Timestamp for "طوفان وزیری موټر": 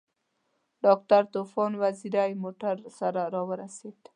1.35-2.75